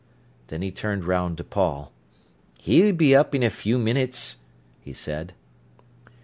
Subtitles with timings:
[0.47, 1.91] Then he turned round to Paul.
[2.57, 4.37] "He'll be up in a few minutes,"
[4.79, 5.33] he said.